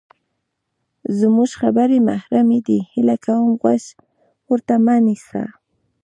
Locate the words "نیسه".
5.05-5.43